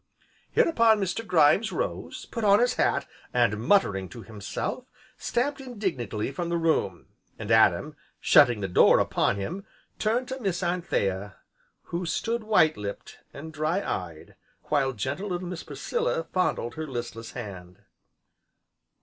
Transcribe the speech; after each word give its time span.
Hereupon 0.53 0.99
Mr. 0.99 1.23
Grimes 1.23 1.71
rose, 1.71 2.25
put 2.25 2.43
on 2.43 2.57
his 2.57 2.73
hat, 2.73 3.05
and 3.35 3.59
muttering 3.59 4.09
to 4.09 4.23
himself, 4.23 4.85
stamped 5.19 5.61
indignantly 5.61 6.31
from 6.31 6.49
the 6.49 6.57
room, 6.57 7.05
and 7.37 7.51
Adam, 7.51 7.95
shutting 8.19 8.61
the 8.61 8.67
door 8.67 8.97
upon 8.97 9.35
him, 9.35 9.63
turned 9.99 10.27
to 10.29 10.39
Miss 10.39 10.63
Anthea, 10.63 11.35
who 11.83 12.07
stood 12.07 12.43
white 12.43 12.77
lipped 12.77 13.19
and 13.31 13.53
dry 13.53 13.79
eyed, 13.79 14.33
while 14.69 14.91
gentle 14.91 15.29
little 15.29 15.47
Miss 15.47 15.61
Priscilla 15.61 16.23
fondled 16.23 16.73
her 16.73 16.87
listless 16.87 17.33
hand. 17.33 17.81